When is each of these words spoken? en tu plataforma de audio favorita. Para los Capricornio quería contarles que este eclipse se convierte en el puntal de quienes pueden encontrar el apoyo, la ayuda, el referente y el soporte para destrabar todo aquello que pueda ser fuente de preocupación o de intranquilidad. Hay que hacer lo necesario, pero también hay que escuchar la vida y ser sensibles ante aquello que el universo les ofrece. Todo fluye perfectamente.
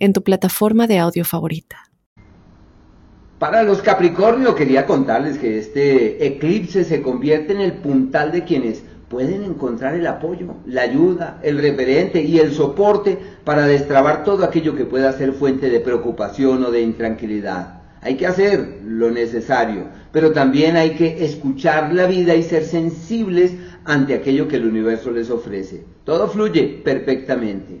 en 0.00 0.12
tu 0.12 0.22
plataforma 0.22 0.86
de 0.86 0.98
audio 0.98 1.24
favorita. 1.24 1.76
Para 3.38 3.62
los 3.62 3.80
Capricornio 3.80 4.54
quería 4.54 4.84
contarles 4.84 5.38
que 5.38 5.58
este 5.58 6.26
eclipse 6.26 6.84
se 6.84 7.00
convierte 7.00 7.52
en 7.52 7.60
el 7.60 7.74
puntal 7.74 8.32
de 8.32 8.44
quienes 8.44 8.82
pueden 9.08 9.44
encontrar 9.44 9.94
el 9.94 10.06
apoyo, 10.06 10.56
la 10.66 10.82
ayuda, 10.82 11.40
el 11.42 11.58
referente 11.58 12.22
y 12.22 12.38
el 12.38 12.52
soporte 12.52 13.18
para 13.44 13.66
destrabar 13.66 14.24
todo 14.24 14.44
aquello 14.44 14.76
que 14.76 14.84
pueda 14.84 15.12
ser 15.12 15.32
fuente 15.32 15.70
de 15.70 15.80
preocupación 15.80 16.64
o 16.64 16.70
de 16.70 16.82
intranquilidad. 16.82 17.80
Hay 18.02 18.16
que 18.16 18.26
hacer 18.26 18.80
lo 18.84 19.10
necesario, 19.10 19.88
pero 20.12 20.32
también 20.32 20.76
hay 20.76 20.90
que 20.90 21.24
escuchar 21.24 21.92
la 21.92 22.06
vida 22.06 22.34
y 22.34 22.42
ser 22.42 22.64
sensibles 22.64 23.52
ante 23.84 24.14
aquello 24.14 24.48
que 24.48 24.56
el 24.56 24.66
universo 24.66 25.10
les 25.10 25.30
ofrece. 25.30 25.84
Todo 26.04 26.28
fluye 26.28 26.80
perfectamente. 26.84 27.80